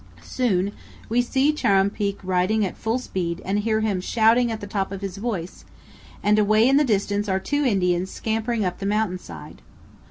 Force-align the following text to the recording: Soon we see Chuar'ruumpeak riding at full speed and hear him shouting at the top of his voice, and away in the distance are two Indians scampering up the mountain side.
Soon 0.23 0.71
we 1.09 1.21
see 1.21 1.53
Chuar'ruumpeak 1.53 2.17
riding 2.23 2.65
at 2.65 2.75
full 2.75 2.97
speed 2.97 3.39
and 3.45 3.59
hear 3.59 3.81
him 3.81 4.01
shouting 4.01 4.51
at 4.51 4.59
the 4.59 4.65
top 4.65 4.91
of 4.91 5.01
his 5.01 5.17
voice, 5.17 5.63
and 6.23 6.39
away 6.39 6.67
in 6.67 6.77
the 6.77 6.83
distance 6.83 7.29
are 7.29 7.39
two 7.39 7.63
Indians 7.63 8.09
scampering 8.09 8.65
up 8.65 8.79
the 8.79 8.87
mountain 8.87 9.19
side. 9.19 9.61